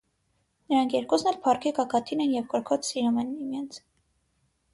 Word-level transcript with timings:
Նրանք 0.73 0.95
երկուսն 0.95 1.29
էլ 1.31 1.37
փառքի 1.43 1.73
գագաթին 1.81 2.25
են 2.25 2.33
և 2.37 2.49
կրքոտ 2.55 2.89
սիրում 2.89 3.21
են 3.27 3.31
միմյանց։ 3.37 3.79